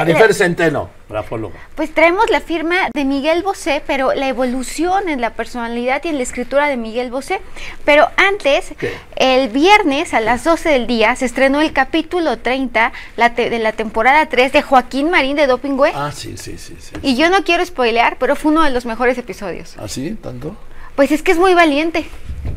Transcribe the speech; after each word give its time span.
Marifer 0.00 0.34
Centeno, 0.34 0.90
grafóloga. 1.08 1.54
Pues 1.76 1.94
traemos 1.94 2.28
la 2.28 2.40
firma 2.40 2.88
de 2.92 3.04
Miguel 3.04 3.44
Bosé, 3.44 3.80
pero 3.86 4.12
la 4.12 4.26
evolución 4.26 5.08
en 5.08 5.20
la 5.20 5.30
personalidad 5.34 6.02
y 6.04 6.08
en 6.08 6.16
la 6.16 6.24
escritura 6.24 6.66
de 6.66 6.76
Miguel 6.76 7.12
Bosé. 7.12 7.40
Pero 7.84 8.08
antes, 8.16 8.72
¿Qué? 8.76 8.92
el 9.14 9.50
viernes 9.50 10.12
a 10.12 10.18
las 10.18 10.42
12 10.42 10.68
del 10.70 10.88
día 10.88 11.14
se 11.14 11.26
estrenó 11.26 11.60
el 11.60 11.72
capítulo 11.72 12.40
30 12.40 12.92
la 13.16 13.34
te- 13.36 13.50
de 13.50 13.60
la 13.60 13.70
temporada 13.70 14.26
3 14.28 14.52
de 14.52 14.62
Joaquín 14.62 15.10
Marín 15.10 15.36
de 15.36 15.46
Dopingüe. 15.46 15.92
Ah, 15.94 16.10
sí, 16.12 16.36
sí, 16.38 16.58
sí, 16.58 16.74
sí. 16.80 16.94
Y 17.02 17.14
yo 17.14 17.30
no 17.30 17.44
quiero 17.44 17.64
spoilear, 17.64 18.16
pero 18.18 18.34
fue 18.34 18.50
uno 18.50 18.64
de 18.64 18.70
los 18.70 18.86
mejores 18.86 19.16
episodios. 19.16 19.78
¿Así? 19.78 20.16
¿Tanto? 20.20 20.56
Pues 20.96 21.12
es 21.12 21.22
que 21.22 21.30
es 21.30 21.38
muy 21.38 21.54
valiente. 21.54 22.00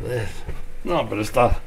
Eh, 0.09 0.25
No, 0.83 1.07
pero 1.07 1.21
está 1.21 1.59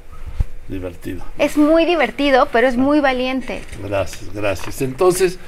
divertido. 0.71 1.25
Es 1.39 1.57
muy 1.57 1.85
divertido, 1.85 2.49
pero 2.53 2.69
es 2.69 2.77
muy 2.77 3.01
valiente. 3.01 3.63
Gracias, 3.83 4.33
gracias. 4.33 4.83
Entonces, 4.83 5.39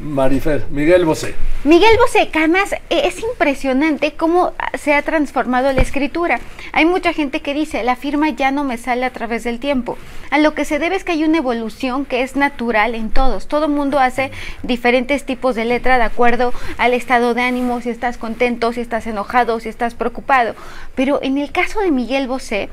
Marifer, 0.00 0.66
Miguel 0.70 1.04
Bosé. 1.04 1.34
Miguel 1.64 1.96
Bosé, 1.98 2.30
además 2.32 2.72
eh, 2.72 3.02
es 3.04 3.20
impresionante 3.22 4.12
cómo 4.12 4.54
se 4.78 4.94
ha 4.94 5.02
transformado 5.02 5.72
la 5.72 5.82
escritura. 5.82 6.40
Hay 6.72 6.86
mucha 6.86 7.12
gente 7.12 7.40
que 7.40 7.52
dice, 7.52 7.84
la 7.84 7.96
firma 7.96 8.30
ya 8.30 8.50
no 8.50 8.64
me 8.64 8.78
sale 8.78 9.04
a 9.04 9.12
través 9.12 9.44
del 9.44 9.60
tiempo. 9.60 9.98
A 10.30 10.38
lo 10.38 10.54
que 10.54 10.64
se 10.64 10.78
debe 10.78 10.96
es 10.96 11.04
que 11.04 11.12
hay 11.12 11.24
una 11.24 11.38
evolución 11.38 12.06
que 12.06 12.22
es 12.22 12.34
natural 12.34 12.94
en 12.94 13.10
todos. 13.10 13.46
Todo 13.46 13.68
mundo 13.68 13.98
hace 13.98 14.30
diferentes 14.62 15.24
tipos 15.24 15.54
de 15.54 15.66
letra 15.66 15.98
de 15.98 16.04
acuerdo 16.04 16.54
al 16.78 16.94
estado 16.94 17.34
de 17.34 17.42
ánimo, 17.42 17.82
si 17.82 17.90
estás 17.90 18.16
contento, 18.16 18.72
si 18.72 18.80
estás 18.80 19.06
enojado, 19.06 19.60
si 19.60 19.68
estás 19.68 19.94
preocupado. 19.94 20.54
Pero 20.94 21.20
en 21.22 21.36
el 21.36 21.52
caso 21.52 21.80
de 21.80 21.90
Miguel 21.90 22.26
Bosé, 22.26 22.70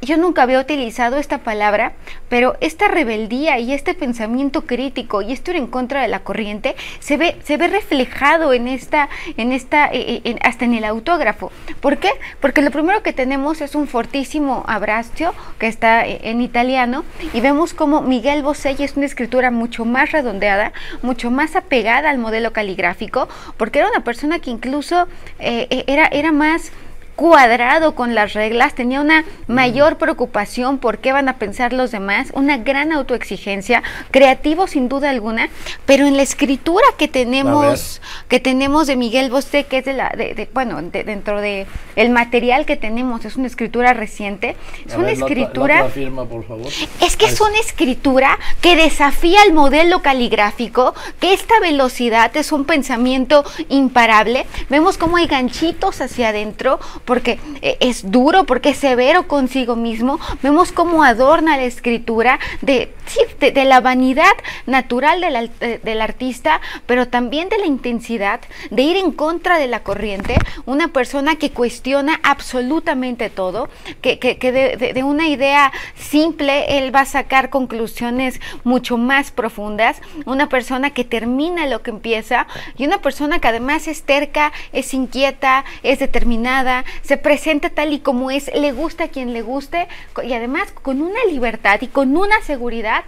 yo 0.00 0.16
nunca 0.16 0.42
había 0.42 0.60
utilizado 0.60 1.18
esta 1.18 1.38
palabra, 1.38 1.92
pero 2.28 2.56
esta 2.60 2.88
rebeldía 2.88 3.58
y 3.58 3.72
este 3.72 3.94
pensamiento 3.94 4.66
crítico 4.66 5.22
y 5.22 5.32
esto 5.32 5.52
en 5.52 5.66
contra 5.66 6.02
de 6.02 6.08
la 6.08 6.20
corriente 6.20 6.76
se 6.98 7.16
ve, 7.16 7.36
se 7.44 7.56
ve 7.56 7.68
reflejado 7.68 8.52
en 8.52 8.68
esta, 8.68 9.08
en 9.36 9.52
esta, 9.52 9.86
eh, 9.86 10.22
eh, 10.24 10.36
hasta 10.42 10.64
en 10.64 10.74
el 10.74 10.84
autógrafo. 10.84 11.52
¿Por 11.80 11.98
qué? 11.98 12.10
Porque 12.40 12.62
lo 12.62 12.70
primero 12.70 13.02
que 13.02 13.12
tenemos 13.12 13.60
es 13.60 13.74
un 13.74 13.86
fortísimo 13.86 14.64
abbraccio 14.66 15.34
que 15.58 15.68
está 15.68 16.06
eh, 16.06 16.20
en 16.24 16.40
italiano 16.40 17.04
y 17.32 17.40
vemos 17.40 17.74
como 17.74 18.02
Miguel 18.02 18.44
y 18.78 18.82
es 18.82 18.96
una 18.96 19.06
escritura 19.06 19.50
mucho 19.50 19.84
más 19.84 20.12
redondeada, 20.12 20.72
mucho 21.02 21.30
más 21.30 21.54
apegada 21.54 22.10
al 22.10 22.18
modelo 22.18 22.52
caligráfico, 22.52 23.28
porque 23.56 23.78
era 23.78 23.88
una 23.88 24.04
persona 24.04 24.40
que 24.40 24.50
incluso 24.50 25.06
era, 25.38 26.06
era 26.06 26.32
más 26.32 26.72
cuadrado 27.16 27.94
con 27.94 28.14
las 28.14 28.32
reglas, 28.32 28.74
tenía 28.74 29.00
una 29.00 29.24
mayor 29.46 29.98
preocupación 29.98 30.78
por 30.78 30.98
qué 30.98 31.12
van 31.12 31.28
a 31.28 31.36
pensar 31.38 31.72
los 31.72 31.90
demás, 31.90 32.28
una 32.34 32.58
gran 32.58 32.92
autoexigencia, 32.92 33.82
creativo 34.10 34.66
sin 34.66 34.88
duda 34.88 35.10
alguna, 35.10 35.48
pero 35.86 36.06
en 36.06 36.16
la 36.16 36.22
escritura 36.22 36.84
que 36.98 37.08
tenemos, 37.08 38.00
que 38.28 38.40
tenemos 38.40 38.86
de 38.86 38.96
Miguel 38.96 39.30
Bosé, 39.30 39.64
que 39.64 39.78
es 39.78 39.84
de 39.84 39.92
la, 39.92 40.08
de, 40.16 40.34
de- 40.34 40.48
bueno, 40.52 40.80
de- 40.82 41.04
dentro 41.04 41.40
de 41.40 41.66
el 41.96 42.10
material 42.10 42.64
que 42.66 42.76
tenemos, 42.76 43.24
es 43.24 43.36
una 43.36 43.46
escritura 43.46 43.92
reciente, 43.92 44.56
es 44.86 44.94
A 44.94 44.98
una 44.98 45.06
ver, 45.08 45.18
la 45.18 45.24
otra- 45.24 45.34
la 45.36 45.42
escritura 45.42 45.74
otra 45.80 45.90
firma, 45.90 46.24
por 46.24 46.46
favor. 46.46 46.66
es 47.00 47.16
que 47.16 47.26
es 47.26 47.40
una 47.40 47.58
escritura 47.58 48.38
que 48.60 48.74
desafía 48.76 49.42
el 49.44 49.52
modelo 49.52 50.00
caligráfico, 50.02 50.94
que 51.20 51.32
esta 51.34 51.60
velocidad 51.60 52.34
es 52.36 52.52
un 52.52 52.64
pensamiento 52.64 53.44
imparable. 53.68 54.46
Vemos 54.70 54.98
cómo 54.98 55.16
hay 55.18 55.26
ganchitos 55.26 56.00
hacia 56.00 56.28
adentro, 56.30 56.80
porque 57.04 57.38
eh, 57.62 57.76
es 57.80 58.10
duro, 58.10 58.44
porque 58.44 58.70
es 58.70 58.78
severo 58.78 59.26
consigo 59.28 59.76
mismo. 59.76 60.18
Vemos 60.42 60.72
cómo 60.72 61.04
adorna 61.04 61.56
la 61.56 61.64
escritura 61.64 62.38
de, 62.60 62.92
de, 63.40 63.64
la 63.64 63.80
vanidad 63.80 64.32
natural 64.66 65.20
del, 65.20 65.50
eh, 65.60 65.80
del 65.82 66.00
artista, 66.00 66.60
pero 66.86 67.08
también 67.08 67.48
de 67.48 67.58
la 67.58 67.66
intensidad, 67.66 68.40
de 68.70 68.82
ir 68.82 68.96
en 68.96 69.12
contra 69.12 69.58
de 69.58 69.66
la 69.66 69.80
corriente. 69.82 70.36
Una 70.66 70.88
persona 70.88 71.36
que 71.36 71.50
cuestiona 71.50 72.20
absolutamente 72.22 73.30
todo, 73.30 73.68
que, 74.00 74.18
que- 74.18 74.52
de, 74.52 74.76
de- 74.92 75.02
una 75.02 75.26
idea 75.28 75.72
simple 75.96 76.78
él 76.78 76.94
va 76.94 77.00
a 77.00 77.04
sacar 77.06 77.50
conclusiones 77.50 78.40
mucho 78.64 78.96
más 78.98 79.30
profundas. 79.30 80.00
Una 80.26 80.48
persona 80.48 80.90
que 80.90 81.04
termina 81.04 81.66
lo 81.66 81.82
que 81.82 81.90
empieza 81.90 82.46
y 82.76 82.86
una 82.86 82.98
persona 82.98 83.40
que 83.40 83.48
además 83.48 83.88
es 83.88 84.02
terca, 84.02 84.52
es 84.72 84.94
inquieta, 84.94 85.64
es 85.82 85.98
determinada, 85.98 86.84
se 87.02 87.16
presenta 87.16 87.70
tal 87.70 87.92
y 87.92 88.00
como 88.00 88.30
es, 88.30 88.50
le 88.54 88.72
gusta 88.72 89.04
a 89.04 89.08
quien 89.08 89.32
le 89.32 89.42
guste 89.42 89.88
y 90.22 90.32
además 90.34 90.72
con 90.82 91.02
una 91.02 91.24
libertad 91.28 91.80
y 91.80 91.88
con 91.88 92.16
una 92.16 92.40
seguridad 92.42 93.01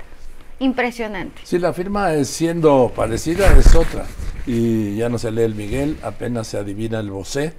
impresionante. 0.59 1.43
Sí, 1.45 1.59
la 1.59 1.73
firma 1.73 2.15
es 2.15 2.29
siendo 2.29 2.93
parecida, 2.95 3.57
es 3.59 3.75
otra. 3.75 4.07
Y 4.47 4.97
ya 4.97 5.09
no 5.09 5.19
se 5.19 5.31
lee 5.31 5.43
el 5.43 5.55
Miguel, 5.55 5.97
apenas 6.03 6.49
se 6.49 6.59
adivina 6.59 7.01
el 7.01 7.11
Bosé. 7.11 7.55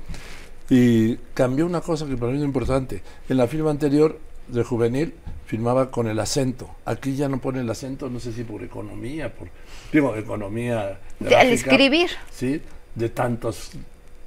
Y 0.70 1.16
cambió 1.34 1.66
una 1.66 1.82
cosa 1.82 2.06
que 2.08 2.18
para 2.18 2.32
mí 2.32 2.40
es 2.40 2.44
importante. 2.44 3.04
En 3.30 3.38
la 3.38 3.48
firma 3.48 3.72
anterior 3.72 4.20
de 4.48 4.64
juvenil 4.64 5.14
firmaba 5.46 5.92
con 5.92 6.08
el 6.08 6.20
acento. 6.20 6.70
Aquí 6.86 7.16
ya 7.16 7.30
no 7.30 7.40
pone 7.40 7.62
el 7.62 7.70
acento, 7.70 8.10
no 8.10 8.20
sé 8.20 8.34
si 8.34 8.44
por 8.44 8.64
economía, 8.64 9.34
por 9.34 9.48
digo 9.92 10.16
economía 10.16 11.00
al 11.20 11.48
escribir. 11.52 12.10
Sí, 12.32 12.62
de 12.96 13.10
tantos 13.10 13.72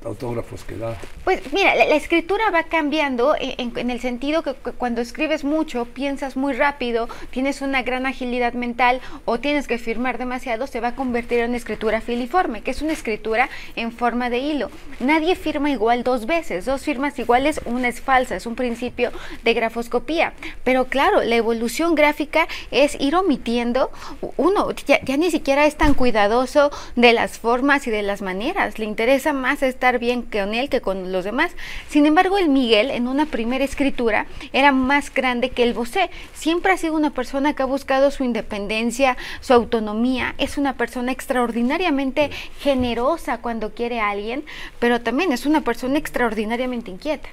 autógrafos 0.05 0.63
que 0.65 0.77
da. 0.77 0.97
Pues 1.25 1.53
mira, 1.53 1.75
la, 1.75 1.95
escritura 1.97 2.51
va 2.51 2.63
cambiando 2.65 3.35
en, 3.39 3.91
el 3.91 4.01
sentido 4.01 4.43
que, 4.43 4.55
cu- 4.55 4.73
cuando 4.79 5.01
escribes 5.01 5.43
mucho, 5.45 5.87
piensas 5.87 6.37
muy 6.37 6.53
rápido, 6.53 7.09
tienes 7.31 7.63
una 7.63 7.83
gran 7.83 8.07
agilidad 8.07 8.53
mental 8.53 9.01
o 9.25 9.39
tienes 9.41 9.67
que 9.67 9.79
firmar 9.79 10.17
demasiado, 10.19 10.67
se 10.67 10.81
va 10.81 10.89
a 10.89 10.95
convertir 10.95 11.41
en 11.41 11.55
escritura 11.55 12.01
filiforme, 12.01 12.63
que 12.63 12.71
es 12.71 12.81
una 12.81 12.93
escritura 12.93 13.49
en 13.75 13.93
forma 13.93 14.31
de 14.31 14.39
hilo. 14.39 14.71
Nadie 15.01 15.35
firma 15.35 15.71
igual 15.71 16.05
dos 16.05 16.27
veces, 16.27 16.65
dos 16.65 16.83
firmas 16.83 17.19
iguales, 17.19 17.61
una 17.65 17.89
es 17.89 18.01
falsa, 18.01 18.37
es 18.37 18.47
un 18.47 18.55
principio 18.55 19.11
de 19.43 19.55
grafoscopía. 19.55 20.33
Pero 20.63 20.85
claro, 20.87 21.23
la 21.23 21.35
evolución 21.35 21.95
gráfica 21.95 22.47
es 22.71 22.97
ir 23.01 23.17
omitiendo, 23.17 23.91
uno 24.37 24.71
ya, 24.87 25.01
ya 25.03 25.17
ni 25.17 25.31
siquiera 25.31 25.67
es 25.67 25.77
tan 25.77 25.95
cuidadoso 25.95 26.71
de 26.95 27.13
las 27.13 27.39
formas 27.39 27.87
y 27.87 27.91
de 27.91 28.03
las 28.03 28.23
maneras, 28.23 28.79
le 28.79 28.85
interesa 28.85 29.33
más 29.33 29.63
estar 29.89 29.99
bien 29.99 30.21
con 30.21 30.53
él 30.53 30.69
que 30.69 30.83
con 30.83 31.13
los 31.13 31.25
demás. 31.25 31.53
Sin 31.89 32.05
embargo, 32.05 32.37
el 32.37 32.51
Miguel 32.51 32.91
en 32.91 33.09
una 33.09 33.25
primera 33.25 33.65
escritura 33.65 34.27
era 34.53 34.71
más 34.71 35.13
grande 35.15 35.49
que 35.49 35.63
el 35.63 35.73
Bosé. 35.73 36.11
Siempre 36.35 36.73
ha 36.73 36.77
sido 36.77 36.95
una 36.95 37.11
persona 37.11 37.55
que 37.55 37.63
ha 37.63 37.67
buscado 37.67 38.11
su 38.11 38.23
independencia, 38.23 39.17
su 39.41 39.55
autonomía, 39.55 40.35
es 40.37 40.59
una 40.59 40.75
persona 40.75 41.11
extraordinariamente 41.11 42.31
generosa 42.61 43.39
cuando 43.39 43.71
quiere 43.71 44.01
a 44.01 44.11
alguien, 44.11 44.45
pero 44.79 45.01
también 45.01 45.33
es 45.33 45.47
una 45.47 45.63
persona 45.63 45.97
extraordinariamente 45.97 46.91
inquieta. 46.91 47.31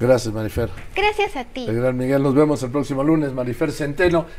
Gracias, 0.00 0.32
Marifer. 0.34 0.70
Gracias 0.94 1.36
a 1.36 1.44
ti. 1.44 1.66
El 1.68 1.76
gran 1.76 1.96
Miguel, 1.96 2.22
nos 2.22 2.34
vemos 2.34 2.62
el 2.62 2.70
próximo 2.70 3.04
lunes, 3.04 3.32
Marifer 3.32 3.72
Centeno. 3.72 4.26